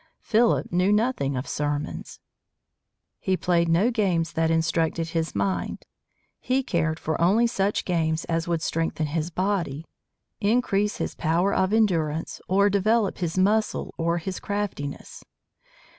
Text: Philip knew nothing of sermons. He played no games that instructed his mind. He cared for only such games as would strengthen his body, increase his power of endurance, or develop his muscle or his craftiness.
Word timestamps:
Philip 0.19 0.71
knew 0.71 0.91
nothing 0.91 1.37
of 1.37 1.47
sermons. 1.47 2.19
He 3.19 3.37
played 3.37 3.69
no 3.69 3.91
games 3.91 4.33
that 4.33 4.49
instructed 4.49 5.09
his 5.09 5.35
mind. 5.35 5.85
He 6.39 6.63
cared 6.63 6.99
for 6.99 7.21
only 7.21 7.45
such 7.45 7.85
games 7.85 8.25
as 8.25 8.47
would 8.47 8.63
strengthen 8.63 9.05
his 9.05 9.29
body, 9.29 9.85
increase 10.39 10.97
his 10.97 11.13
power 11.13 11.53
of 11.53 11.71
endurance, 11.71 12.41
or 12.47 12.67
develop 12.67 13.19
his 13.19 13.37
muscle 13.37 13.93
or 13.95 14.17
his 14.17 14.39
craftiness. 14.39 15.23